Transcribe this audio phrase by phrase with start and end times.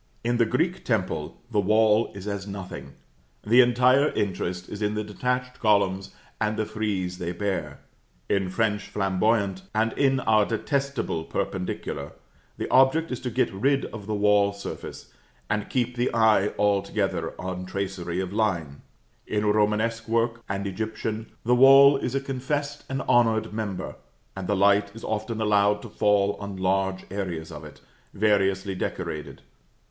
[0.23, 2.93] In the Greek temple the wall is as nothing;
[3.45, 7.81] the entire interest is in the detached columns and the frieze they bear;
[8.27, 12.13] in French Flamboyant, and in our detestable Perpendicular,
[12.57, 15.13] the object is to get rid of the wall surface,
[15.51, 18.81] and keep the eye altogether on tracery of line;
[19.27, 23.93] in Romanesque work and Egyptian, the wall is a confessed and honored member,
[24.35, 27.81] and the light is often allowed to fall on large areas of it,
[28.15, 29.43] variously decorated.